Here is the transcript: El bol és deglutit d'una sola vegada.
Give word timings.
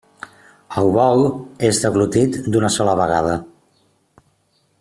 El 0.81 0.89
bol 0.95 1.21
és 1.69 1.83
deglutit 1.85 2.39
d'una 2.55 2.75
sola 2.79 2.99
vegada. 3.05 3.37